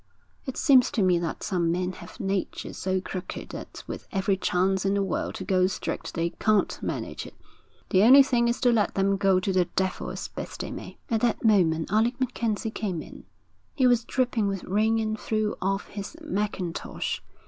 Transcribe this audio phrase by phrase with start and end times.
[0.47, 4.83] 'It seems to me that some men have natures so crooked that with every chance
[4.83, 7.35] in the world to go straight, they can't manage it.
[7.91, 10.97] The only thing is to let them go to the devil as best they may.'
[11.11, 13.25] At that moment Alec MacKenzie came in.
[13.75, 17.21] He was dripping with rain and threw off his macintosh.